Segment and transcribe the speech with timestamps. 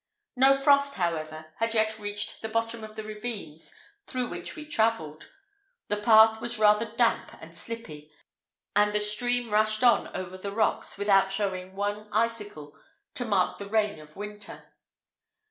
[0.35, 3.71] No frost, however, had yet reached the bottom of the ravines
[4.07, 5.31] through which we travelled.
[5.89, 8.09] The path was rather damp and slippy,
[8.75, 12.75] and the stream rushed on over the rocks without showing one icicle
[13.13, 14.73] to mark the reign of winter.